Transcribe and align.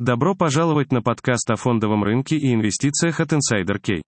Добро 0.00 0.34
пожаловать 0.34 0.90
на 0.90 1.02
подкаст 1.02 1.48
о 1.52 1.54
фондовом 1.54 2.02
рынке 2.02 2.36
и 2.36 2.52
инвестициях 2.52 3.20
от 3.20 3.32
Insider 3.32 3.80
Key. 3.80 4.02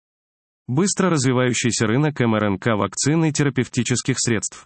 Быстро 0.65 1.09
развивающийся 1.09 1.85
рынок 1.85 2.21
МРНК 2.21 2.67
вакцин 2.77 3.25
и 3.25 3.33
терапевтических 3.33 4.15
средств. 4.17 4.65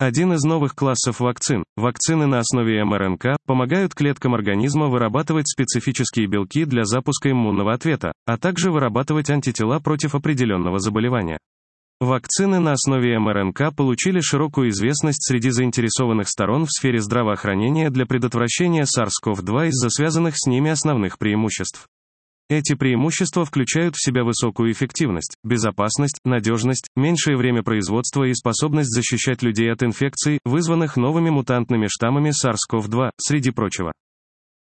Один 0.00 0.32
из 0.32 0.42
новых 0.42 0.74
классов 0.74 1.20
вакцин, 1.20 1.62
вакцины 1.76 2.26
на 2.26 2.40
основе 2.40 2.84
МРНК, 2.84 3.36
помогают 3.46 3.94
клеткам 3.94 4.34
организма 4.34 4.88
вырабатывать 4.88 5.48
специфические 5.48 6.26
белки 6.26 6.64
для 6.64 6.82
запуска 6.82 7.30
иммунного 7.30 7.72
ответа, 7.72 8.10
а 8.26 8.38
также 8.38 8.72
вырабатывать 8.72 9.30
антитела 9.30 9.78
против 9.78 10.16
определенного 10.16 10.80
заболевания. 10.80 11.38
Вакцины 12.00 12.60
на 12.60 12.72
основе 12.72 13.18
МРНК 13.18 13.74
получили 13.74 14.20
широкую 14.20 14.70
известность 14.70 15.26
среди 15.26 15.50
заинтересованных 15.50 16.28
сторон 16.28 16.64
в 16.64 16.70
сфере 16.70 17.00
здравоохранения 17.00 17.90
для 17.90 18.06
предотвращения 18.06 18.84
SARS-CoV-2 18.84 19.68
из-за 19.70 19.90
связанных 19.90 20.34
с 20.36 20.46
ними 20.46 20.70
основных 20.70 21.18
преимуществ. 21.18 21.88
Эти 22.48 22.74
преимущества 22.74 23.44
включают 23.44 23.96
в 23.96 24.04
себя 24.04 24.22
высокую 24.22 24.70
эффективность, 24.70 25.34
безопасность, 25.42 26.20
надежность, 26.24 26.86
меньшее 26.94 27.36
время 27.36 27.64
производства 27.64 28.22
и 28.22 28.32
способность 28.32 28.94
защищать 28.94 29.42
людей 29.42 29.70
от 29.72 29.82
инфекций, 29.82 30.38
вызванных 30.44 30.96
новыми 30.96 31.30
мутантными 31.30 31.88
штаммами 31.90 32.30
SARS-CoV-2, 32.30 33.10
среди 33.20 33.50
прочего. 33.50 33.92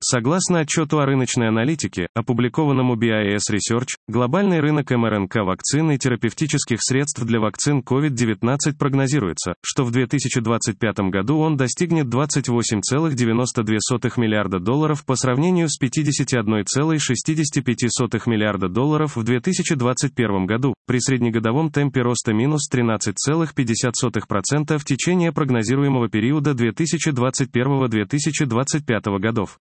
Согласно 0.08 0.60
отчету 0.60 1.00
о 1.00 1.04
рыночной 1.04 1.48
аналитике, 1.48 2.06
опубликованному 2.14 2.94
BIS 2.94 3.40
Research, 3.50 3.96
глобальный 4.06 4.60
рынок 4.60 4.92
МРНК 4.92 5.38
вакцин 5.38 5.90
и 5.90 5.98
терапевтических 5.98 6.78
средств 6.80 7.24
для 7.24 7.40
вакцин 7.40 7.80
COVID-19 7.80 8.76
прогнозируется, 8.78 9.54
что 9.62 9.82
в 9.82 9.90
2025 9.90 11.10
году 11.10 11.40
он 11.40 11.56
достигнет 11.56 12.06
28,92 12.06 14.12
миллиарда 14.16 14.60
долларов 14.60 15.04
по 15.04 15.16
сравнению 15.16 15.68
с 15.68 15.76
51,65 15.82 18.22
миллиарда 18.26 18.68
долларов 18.68 19.16
в 19.16 19.24
2021 19.24 20.46
году, 20.46 20.74
при 20.86 21.00
среднегодовом 21.00 21.72
темпе 21.72 22.02
роста 22.02 22.32
минус 22.32 22.70
13,50% 22.72 24.78
в 24.78 24.84
течение 24.84 25.32
прогнозируемого 25.32 26.08
периода 26.08 26.52
2021-2025 26.52 29.18
годов. 29.18 29.58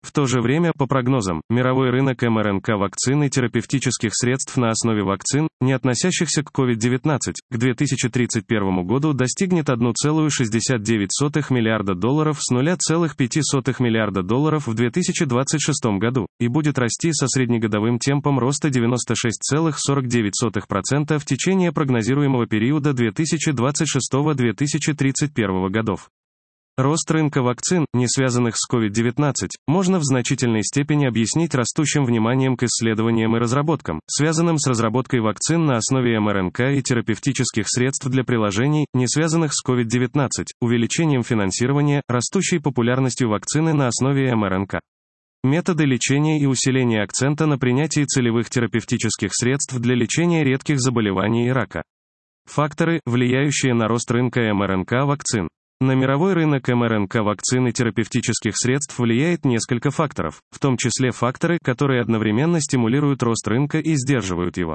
В 0.00 0.12
то 0.12 0.26
же 0.26 0.40
время, 0.40 0.70
по 0.76 0.86
прогнозам, 0.86 1.42
мировой 1.50 1.90
рынок 1.90 2.22
МРНК 2.22 2.68
вакцин 2.78 3.24
и 3.24 3.30
терапевтических 3.30 4.12
средств 4.14 4.56
на 4.56 4.70
основе 4.70 5.02
вакцин, 5.02 5.48
не 5.60 5.72
относящихся 5.72 6.44
к 6.44 6.52
COVID-19, 6.56 7.18
к 7.50 7.56
2031 7.56 8.86
году 8.86 9.12
достигнет 9.12 9.68
1,69 9.68 11.46
миллиарда 11.50 11.96
долларов 11.96 12.38
с 12.40 12.52
0,5 12.52 13.74
миллиарда 13.80 14.22
долларов 14.22 14.68
в 14.68 14.74
2026 14.74 15.98
году, 15.98 16.28
и 16.38 16.46
будет 16.46 16.78
расти 16.78 17.12
со 17.12 17.26
среднегодовым 17.26 17.98
темпом 17.98 18.38
роста 18.38 18.68
96,49% 18.68 21.18
в 21.18 21.24
течение 21.24 21.72
прогнозируемого 21.72 22.46
периода 22.46 22.90
2026-2031 22.90 25.70
годов. 25.70 26.08
Рост 26.78 27.10
рынка 27.10 27.42
вакцин, 27.42 27.86
не 27.92 28.06
связанных 28.06 28.54
с 28.56 28.72
COVID-19, 28.72 29.32
можно 29.66 29.98
в 29.98 30.04
значительной 30.04 30.62
степени 30.62 31.06
объяснить 31.06 31.52
растущим 31.56 32.04
вниманием 32.04 32.56
к 32.56 32.62
исследованиям 32.62 33.34
и 33.34 33.40
разработкам, 33.40 33.98
связанным 34.06 34.58
с 34.58 34.68
разработкой 34.68 35.18
вакцин 35.18 35.64
на 35.64 35.78
основе 35.78 36.20
МРНК 36.20 36.60
и 36.76 36.80
терапевтических 36.80 37.64
средств 37.66 38.06
для 38.06 38.22
приложений, 38.22 38.86
не 38.94 39.08
связанных 39.08 39.54
с 39.54 39.68
COVID-19, 39.68 40.28
увеличением 40.60 41.24
финансирования, 41.24 42.02
растущей 42.06 42.60
популярностью 42.60 43.28
вакцины 43.28 43.72
на 43.72 43.88
основе 43.88 44.32
МРНК. 44.36 44.78
Методы 45.42 45.84
лечения 45.84 46.40
и 46.40 46.46
усиление 46.46 47.02
акцента 47.02 47.46
на 47.46 47.58
принятии 47.58 48.04
целевых 48.04 48.50
терапевтических 48.50 49.30
средств 49.32 49.76
для 49.80 49.96
лечения 49.96 50.44
редких 50.44 50.78
заболеваний 50.78 51.48
и 51.48 51.50
рака. 51.50 51.82
Факторы, 52.46 53.00
влияющие 53.04 53.74
на 53.74 53.88
рост 53.88 54.08
рынка 54.12 54.42
МРНК 54.54 54.92
вакцин. 55.06 55.48
На 55.80 55.92
мировой 55.92 56.32
рынок 56.32 56.66
МРНК 56.66 57.16
вакцин 57.16 57.68
и 57.68 57.72
терапевтических 57.72 58.52
средств 58.56 58.98
влияет 58.98 59.44
несколько 59.44 59.92
факторов, 59.92 60.42
в 60.50 60.58
том 60.58 60.76
числе 60.76 61.12
факторы, 61.12 61.58
которые 61.62 62.00
одновременно 62.00 62.60
стимулируют 62.60 63.22
рост 63.22 63.46
рынка 63.46 63.78
и 63.78 63.94
сдерживают 63.94 64.56
его. 64.56 64.74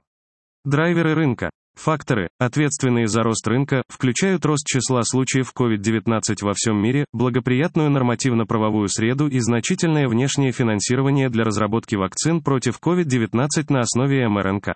Драйверы 0.64 1.14
рынка. 1.14 1.50
Факторы, 1.76 2.30
ответственные 2.40 3.08
за 3.08 3.22
рост 3.22 3.46
рынка, 3.46 3.84
включают 3.90 4.46
рост 4.46 4.66
числа 4.66 5.02
случаев 5.04 5.52
COVID-19 5.54 6.22
во 6.42 6.54
всем 6.54 6.82
мире, 6.82 7.04
благоприятную 7.12 7.90
нормативно-правовую 7.90 8.88
среду 8.88 9.28
и 9.28 9.40
значительное 9.40 10.08
внешнее 10.08 10.54
финансирование 10.54 11.30
для 11.30 11.44
разработки 11.44 11.96
вакцин 11.96 12.42
против 12.42 12.80
COVID-19 12.80 13.48
на 13.68 13.82
основе 13.82 14.30
МРНК. 14.30 14.76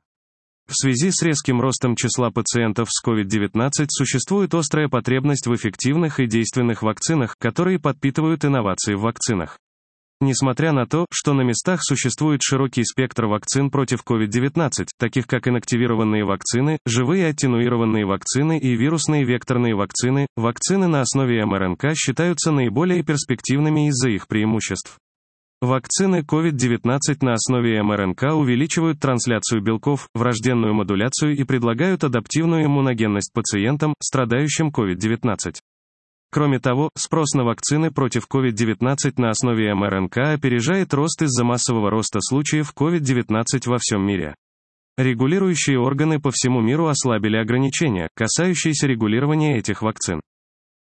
В 0.69 0.73
связи 0.75 1.11
с 1.11 1.23
резким 1.23 1.61
ростом 1.61 1.95
числа 1.95 2.29
пациентов 2.29 2.89
с 2.91 3.01
COVID-19 3.05 3.69
существует 3.87 4.53
острая 4.53 4.89
потребность 4.89 5.47
в 5.47 5.55
эффективных 5.55 6.19
и 6.19 6.27
действенных 6.27 6.83
вакцинах, 6.83 7.37
которые 7.39 7.79
подпитывают 7.79 8.43
инновации 8.43 8.95
в 8.95 9.01
вакцинах. 9.01 9.59
Несмотря 10.19 10.73
на 10.73 10.85
то, 10.85 11.05
что 11.09 11.33
на 11.33 11.41
местах 11.41 11.79
существует 11.83 12.41
широкий 12.43 12.83
спектр 12.83 13.27
вакцин 13.27 13.69
против 13.69 14.01
COVID-19, 14.03 14.87
таких 14.99 15.25
как 15.25 15.47
инактивированные 15.47 16.25
вакцины, 16.25 16.79
живые 16.85 17.27
аттенуированные 17.27 18.05
вакцины 18.05 18.59
и 18.59 18.75
вирусные 18.75 19.23
векторные 19.23 19.73
вакцины, 19.73 20.27
вакцины 20.35 20.87
на 20.87 20.99
основе 20.99 21.45
МРНК 21.45 21.95
считаются 21.95 22.51
наиболее 22.51 23.03
перспективными 23.03 23.87
из-за 23.87 24.09
их 24.09 24.27
преимуществ. 24.27 24.97
Вакцины 25.59 26.21
COVID-19 26.21 26.99
на 27.21 27.33
основе 27.33 27.81
МРНК 27.81 28.35
увеличивают 28.35 28.99
трансляцию 28.99 29.63
белков, 29.63 30.07
врожденную 30.13 30.75
модуляцию 30.75 31.35
и 31.35 31.43
предлагают 31.45 32.03
адаптивную 32.03 32.65
иммуногенность 32.65 33.33
пациентам, 33.33 33.95
страдающим 33.99 34.69
COVID-19. 34.69 35.55
Кроме 36.29 36.59
того, 36.59 36.91
спрос 36.95 37.33
на 37.33 37.43
вакцины 37.43 37.89
против 37.89 38.27
COVID-19 38.31 39.13
на 39.17 39.31
основе 39.31 39.73
МРНК 39.73 40.17
опережает 40.35 40.93
рост 40.93 41.23
из-за 41.23 41.43
массового 41.43 41.89
роста 41.89 42.19
случаев 42.21 42.71
COVID-19 42.77 43.43
во 43.65 43.77
всем 43.79 44.05
мире. 44.05 44.35
Регулирующие 44.95 45.79
органы 45.79 46.19
по 46.19 46.29
всему 46.29 46.61
миру 46.61 46.85
ослабили 46.85 47.37
ограничения, 47.37 48.09
касающиеся 48.15 48.85
регулирования 48.85 49.57
этих 49.57 49.81
вакцин. 49.81 50.21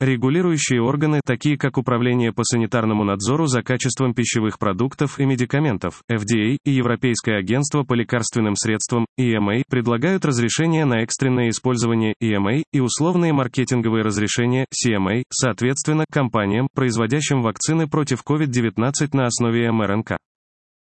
Регулирующие 0.04 0.82
органы, 0.82 1.22
такие 1.24 1.56
как 1.56 1.78
Управление 1.78 2.30
по 2.30 2.44
санитарному 2.44 3.04
надзору 3.04 3.46
за 3.46 3.62
качеством 3.62 4.12
пищевых 4.12 4.58
продуктов 4.58 5.18
и 5.18 5.24
медикаментов, 5.24 6.02
FDA, 6.12 6.58
и 6.62 6.72
Европейское 6.72 7.38
агентство 7.38 7.84
по 7.84 7.94
лекарственным 7.94 8.54
средствам, 8.54 9.06
EMA, 9.18 9.62
предлагают 9.66 10.26
разрешения 10.26 10.84
на 10.84 11.00
экстренное 11.02 11.48
использование 11.48 12.12
EMA 12.22 12.64
и 12.70 12.80
условные 12.80 13.32
маркетинговые 13.32 14.04
разрешения, 14.04 14.66
CMA, 14.74 15.22
соответственно, 15.30 16.04
компаниям, 16.12 16.68
производящим 16.74 17.40
вакцины 17.40 17.88
против 17.88 18.24
COVID-19 18.28 18.92
на 19.14 19.24
основе 19.24 19.72
МРНК 19.72 20.18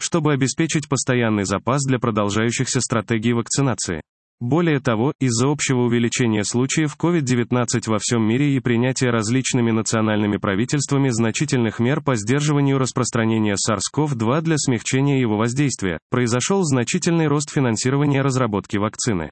чтобы 0.02 0.32
обеспечить 0.32 0.88
постоянный 0.88 1.44
запас 1.44 1.82
для 1.86 2.00
продолжающихся 2.00 2.80
стратегий 2.80 3.34
вакцинации. 3.34 4.02
Более 4.42 4.80
того, 4.80 5.12
из-за 5.20 5.48
общего 5.48 5.82
увеличения 5.82 6.42
случаев 6.42 6.96
COVID-19 6.98 7.64
во 7.86 7.98
всем 8.00 8.26
мире 8.26 8.56
и 8.56 8.58
принятия 8.58 9.10
различными 9.10 9.70
национальными 9.70 10.36
правительствами 10.36 11.10
значительных 11.10 11.78
мер 11.78 12.00
по 12.00 12.16
сдерживанию 12.16 12.78
распространения 12.78 13.54
SARS-CoV-2 13.54 14.40
для 14.40 14.56
смягчения 14.58 15.20
его 15.20 15.36
воздействия, 15.36 16.00
произошел 16.10 16.64
значительный 16.64 17.28
рост 17.28 17.52
финансирования 17.52 18.20
разработки 18.20 18.78
вакцины. 18.78 19.30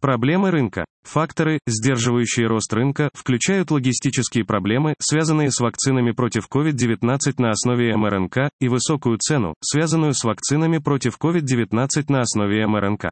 Проблемы 0.00 0.50
рынка. 0.50 0.86
Факторы, 1.02 1.58
сдерживающие 1.66 2.46
рост 2.46 2.72
рынка, 2.72 3.10
включают 3.12 3.70
логистические 3.70 4.46
проблемы, 4.46 4.94
связанные 4.98 5.50
с 5.50 5.60
вакцинами 5.60 6.12
против 6.12 6.48
COVID-19 6.50 7.34
на 7.36 7.50
основе 7.50 7.94
МРНК, 7.94 8.48
и 8.62 8.68
высокую 8.68 9.18
цену, 9.18 9.52
связанную 9.62 10.14
с 10.14 10.24
вакцинами 10.24 10.78
против 10.78 11.18
COVID-19 11.22 12.04
на 12.08 12.22
основе 12.22 12.66
МРНК. 12.66 13.10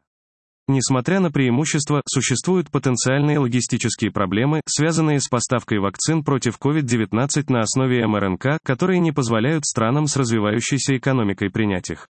Несмотря 0.69 1.21
на 1.21 1.31
преимущества, 1.31 2.01
существуют 2.05 2.69
потенциальные 2.69 3.39
логистические 3.39 4.11
проблемы, 4.11 4.61
связанные 4.67 5.21
с 5.21 5.29
поставкой 5.29 5.79
вакцин 5.79 6.25
против 6.25 6.57
COVID-19 6.59 7.45
на 7.47 7.61
основе 7.61 8.05
МРНК, 8.05 8.59
которые 8.63 8.99
не 8.99 9.13
позволяют 9.13 9.63
странам 9.65 10.07
с 10.07 10.17
развивающейся 10.17 10.97
экономикой 10.97 11.49
принять 11.49 11.89
их. 11.89 12.09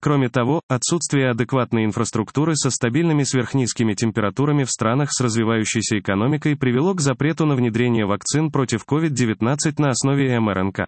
Кроме 0.00 0.28
того, 0.28 0.62
отсутствие 0.68 1.30
адекватной 1.30 1.84
инфраструктуры 1.84 2.54
со 2.54 2.70
стабильными 2.70 3.24
сверхнизкими 3.24 3.94
температурами 3.94 4.62
в 4.62 4.70
странах 4.70 5.08
с 5.10 5.20
развивающейся 5.20 5.98
экономикой 5.98 6.54
привело 6.56 6.94
к 6.94 7.00
запрету 7.00 7.46
на 7.46 7.56
внедрение 7.56 8.06
вакцин 8.06 8.52
против 8.52 8.84
COVID-19 8.88 9.56
на 9.78 9.88
основе 9.88 10.38
МРНК. 10.38 10.86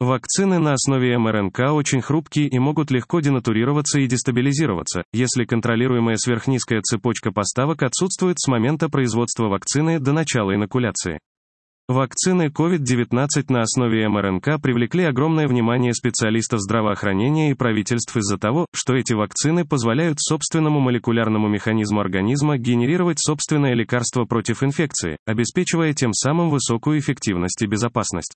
Вакцины 0.00 0.58
на 0.58 0.72
основе 0.72 1.18
МРНК 1.18 1.72
очень 1.72 2.00
хрупкие 2.00 2.48
и 2.48 2.58
могут 2.58 2.90
легко 2.90 3.20
денатурироваться 3.20 4.00
и 4.00 4.06
дестабилизироваться, 4.06 5.02
если 5.12 5.44
контролируемая 5.44 6.16
сверхнизкая 6.16 6.80
цепочка 6.80 7.32
поставок 7.32 7.82
отсутствует 7.82 8.40
с 8.40 8.48
момента 8.48 8.88
производства 8.88 9.48
вакцины 9.48 10.00
до 10.00 10.12
начала 10.12 10.54
инокуляции. 10.54 11.18
Вакцины 11.86 12.46
COVID-19 12.46 13.26
на 13.50 13.60
основе 13.60 14.08
МРНК 14.08 14.62
привлекли 14.62 15.04
огромное 15.04 15.46
внимание 15.46 15.92
специалистов 15.92 16.60
здравоохранения 16.60 17.50
и 17.50 17.54
правительств 17.54 18.16
из-за 18.16 18.38
того, 18.38 18.64
что 18.72 18.94
эти 18.94 19.12
вакцины 19.12 19.66
позволяют 19.66 20.18
собственному 20.18 20.80
молекулярному 20.80 21.46
механизму 21.48 22.00
организма 22.00 22.56
генерировать 22.56 23.18
собственное 23.20 23.74
лекарство 23.74 24.24
против 24.24 24.62
инфекции, 24.62 25.18
обеспечивая 25.26 25.92
тем 25.92 26.14
самым 26.14 26.48
высокую 26.48 27.00
эффективность 27.00 27.60
и 27.60 27.66
безопасность. 27.66 28.34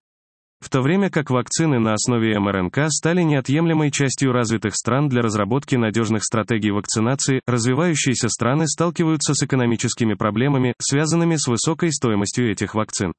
В 0.61 0.71
то 0.71 0.81
время 0.81 1.11
как 1.11 1.31
вакцины 1.31 1.79
на 1.79 1.93
основе 1.93 2.39
МРНК 2.39 2.87
стали 2.89 3.23
неотъемлемой 3.23 3.91
частью 3.91 4.33
развитых 4.33 4.75
стран 4.75 5.09
для 5.09 5.21
разработки 5.21 5.77
надежных 5.77 6.25
стратегий 6.25 6.71
вакцинации, 6.71 7.41
развивающиеся 7.47 8.29
страны 8.29 8.67
сталкиваются 8.67 9.35
с 9.35 9.43
экономическими 9.43 10.15
проблемами, 10.15 10.75
связанными 10.81 11.37
с 11.37 11.47
высокой 11.47 11.93
стоимостью 11.93 12.51
этих 12.51 12.75
вакцин. 12.75 13.13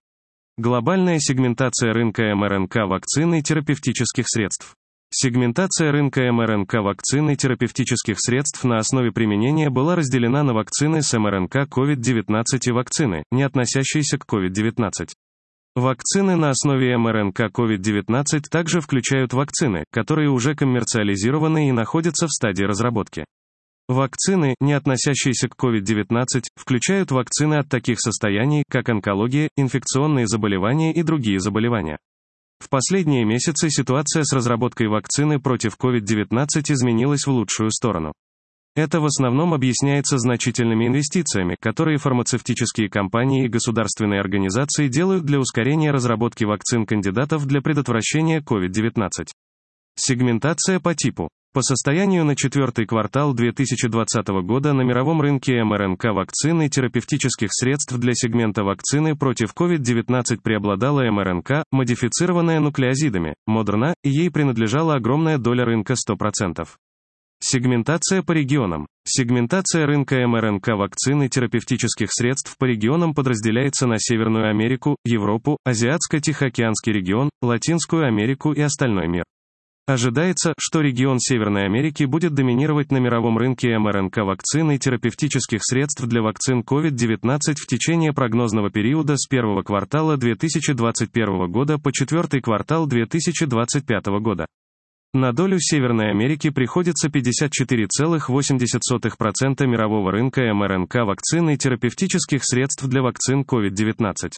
Глобальная 0.57 1.19
сегментация 1.19 1.93
рынка 1.93 2.33
МРНК 2.33 2.87
вакцин 2.87 3.35
и 3.35 3.43
терапевтических 3.43 4.25
средств. 4.27 4.75
Сегментация 5.11 5.91
рынка 5.91 6.31
МРНК 6.31 6.73
вакцин 6.75 7.29
и 7.29 7.37
терапевтических 7.37 8.15
средств 8.17 8.63
на 8.63 8.79
основе 8.79 9.11
применения 9.11 9.69
была 9.69 9.95
разделена 9.95 10.43
на 10.43 10.53
вакцины 10.53 11.01
с 11.01 11.17
МРНК 11.17 11.67
COVID-19 11.69 12.43
и 12.65 12.71
вакцины, 12.71 13.23
не 13.31 13.43
относящиеся 13.43 14.17
к 14.17 14.25
COVID-19. 14.25 15.09
Вакцины 15.75 16.37
на 16.37 16.51
основе 16.51 16.97
МРНК 16.97 17.51
COVID-19 17.51 18.23
также 18.49 18.79
включают 18.79 19.33
вакцины, 19.33 19.83
которые 19.91 20.29
уже 20.29 20.55
коммерциализированы 20.55 21.67
и 21.67 21.73
находятся 21.73 22.27
в 22.27 22.31
стадии 22.31 22.63
разработки. 22.63 23.25
Вакцины, 23.89 24.55
не 24.61 24.71
относящиеся 24.71 25.49
к 25.49 25.61
COVID-19, 25.61 26.25
включают 26.55 27.11
вакцины 27.11 27.55
от 27.55 27.67
таких 27.67 27.99
состояний, 27.99 28.63
как 28.69 28.87
онкология, 28.87 29.49
инфекционные 29.57 30.27
заболевания 30.27 30.93
и 30.93 31.03
другие 31.03 31.41
заболевания. 31.41 31.97
В 32.59 32.69
последние 32.69 33.25
месяцы 33.25 33.69
ситуация 33.69 34.23
с 34.23 34.31
разработкой 34.31 34.87
вакцины 34.87 35.41
против 35.41 35.75
COVID-19 35.77 36.47
изменилась 36.69 37.27
в 37.27 37.31
лучшую 37.31 37.69
сторону. 37.71 38.13
Это 38.75 38.99
в 38.99 39.05
основном 39.05 39.53
объясняется 39.53 40.17
значительными 40.17 40.87
инвестициями, 40.87 41.55
которые 41.61 41.97
фармацевтические 41.97 42.89
компании 42.89 43.45
и 43.45 43.49
государственные 43.49 44.19
организации 44.19 44.89
делают 44.89 45.23
для 45.23 45.39
ускорения 45.39 45.91
разработки 45.91 46.43
вакцин 46.43 46.85
кандидатов 46.85 47.45
для 47.45 47.61
предотвращения 47.61 48.41
COVID-19. 48.41 49.09
Сегментация 49.95 50.81
по 50.81 50.93
типу. 50.93 51.29
По 51.53 51.61
состоянию 51.61 52.25
на 52.25 52.35
четвертый 52.35 52.85
квартал 52.85 53.33
2020 53.33 54.27
года 54.43 54.73
на 54.73 54.81
мировом 54.81 55.21
рынке 55.21 55.63
МРНК 55.63 56.07
вакцин 56.13 56.63
и 56.63 56.69
терапевтических 56.69 57.47
средств 57.51 57.97
для 57.97 58.13
сегмента 58.13 58.65
вакцины 58.65 59.15
против 59.15 59.53
COVID-19 59.57 60.41
преобладала 60.43 61.09
МРНК, 61.09 61.63
модифицированная 61.71 62.59
нуклеозидами, 62.59 63.35
Модерна, 63.47 63.93
и 64.03 64.09
ей 64.09 64.29
принадлежала 64.29 64.95
огромная 64.95 65.37
доля 65.37 65.63
рынка 65.63 65.93
100%. 65.93 66.67
Сегментация 67.39 68.23
по 68.23 68.31
регионам. 68.31 68.87
Сегментация 69.05 69.85
рынка 69.85 70.15
МРНК 70.27 70.69
вакцин 70.69 71.23
и 71.23 71.29
терапевтических 71.29 72.07
средств 72.09 72.55
по 72.57 72.65
регионам 72.65 73.13
подразделяется 73.13 73.87
на 73.87 73.99
Северную 73.99 74.49
Америку, 74.49 74.97
Европу, 75.05 75.57
Азиатско-Тихоокеанский 75.65 76.91
регион, 76.91 77.29
Латинскую 77.41 78.07
Америку 78.07 78.51
и 78.51 78.61
остальной 78.61 79.07
мир. 79.07 79.25
Ожидается, 79.87 80.55
что 80.57 80.81
регион 80.81 81.19
Северной 81.19 81.65
Америки 81.65 82.05
будет 82.05 82.33
доминировать 82.33 82.91
на 82.91 82.97
мировом 82.97 83.37
рынке 83.37 83.77
МРНК 83.77 84.17
вакцин 84.17 84.71
и 84.71 84.79
терапевтических 84.79 85.59
средств 85.61 86.03
для 86.07 86.23
вакцин 86.23 86.61
COVID-19 86.61 87.39
в 87.53 87.67
течение 87.67 88.11
прогнозного 88.11 88.71
периода 88.71 89.15
с 89.15 89.27
первого 89.27 89.61
квартала 89.61 90.17
2021 90.17 91.51
года 91.51 91.77
по 91.77 91.91
четвертый 91.91 92.41
квартал 92.41 92.87
2025 92.87 94.05
года. 94.21 94.47
На 95.13 95.31
долю 95.31 95.59
Северной 95.59 96.09
Америки 96.09 96.49
приходится 96.49 97.07
54,8% 97.07 99.65
мирового 99.65 100.11
рынка 100.11 100.53
МРНК 100.53 101.05
вакцин 101.05 101.51
и 101.51 101.57
терапевтических 101.57 102.43
средств 102.43 102.85
для 102.85 103.01
вакцин 103.01 103.43
COVID-19. 103.43 104.31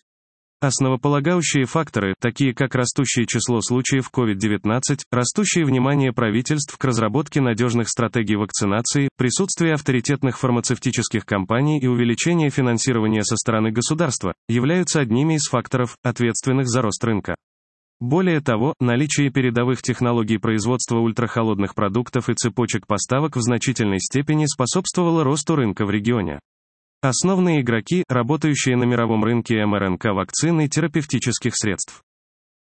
Основополагающие 0.60 1.66
факторы, 1.66 2.16
такие 2.20 2.52
как 2.52 2.74
растущее 2.74 3.28
число 3.28 3.62
случаев 3.62 4.10
COVID-19, 4.12 4.82
растущее 5.12 5.66
внимание 5.66 6.12
правительств 6.12 6.76
к 6.80 6.84
разработке 6.84 7.42
надежных 7.42 7.90
стратегий 7.90 8.38
вакцинации, 8.38 9.10
присутствие 9.18 9.76
авторитетных 9.76 10.40
фармацевтических 10.40 11.28
компаний 11.28 11.80
и 11.80 11.86
увеличение 11.86 12.50
финансирования 12.50 13.24
со 13.24 13.36
стороны 13.36 13.70
государства, 13.70 14.34
являются 14.50 15.00
одними 15.00 15.36
из 15.36 15.48
факторов, 15.48 15.96
ответственных 16.02 16.68
за 16.68 16.82
рост 16.82 17.04
рынка. 17.04 17.36
Более 18.00 18.42
того, 18.42 18.76
наличие 18.80 19.32
передовых 19.32 19.82
технологий 19.82 20.38
производства 20.38 20.98
ультрахолодных 20.98 21.74
продуктов 21.74 22.30
и 22.30 22.36
цепочек 22.36 22.86
поставок 22.86 23.36
в 23.36 23.42
значительной 23.42 24.00
степени 24.00 24.46
способствовало 24.46 25.24
росту 25.24 25.56
рынка 25.56 25.84
в 25.84 25.90
регионе. 25.90 26.40
Основные 27.02 27.62
игроки, 27.62 28.04
работающие 28.08 28.76
на 28.76 28.84
мировом 28.84 29.24
рынке 29.24 29.66
МРНК 29.66 30.06
вакцин 30.14 30.62
и 30.62 30.70
терапевтических 30.70 31.54
средств. 31.56 32.04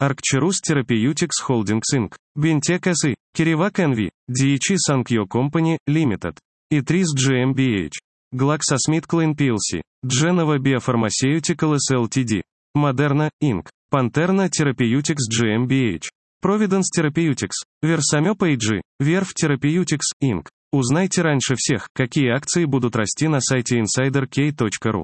Arcturus 0.02 0.56
Therapeutics 0.67 1.40
Holdings 1.49 1.94
Inc., 1.94 2.14
Bintech 2.37 2.93
SE, 2.93 3.14
Kirivac 3.34 3.79
NV, 3.79 4.11
DHE 4.29 4.76
Sankyo 4.76 5.26
Company, 5.26 5.79
Limited, 5.87 6.37
Itris 6.70 7.06
GmbH, 7.17 7.93
GlaxoSmithKline 8.34 9.34
PLC, 9.34 9.81
Genova 10.05 10.58
Biopharmaceuticals 10.58 11.90
Ltd, 11.90 12.43
Moderna, 12.76 13.31
Inc., 13.43 13.69
Panterna 13.93 14.49
Therapeutics 14.49 15.29
GmbH, 15.29 16.09
Providence 16.41 16.89
Therapeutics, 16.97 17.56
Versamep 17.85 18.43
AG, 18.43 18.81
Verve 18.99 19.35
Therapeutics, 19.35 20.06
Inc. 20.25 20.47
Узнайте 20.73 21.21
раньше 21.21 21.56
всех, 21.59 21.89
какие 21.94 22.31
акции 22.31 22.65
будут 22.65 22.97
расти 22.97 23.29
на 23.29 23.41
сайте 23.43 23.79
insiderkey.ru. 23.81 25.03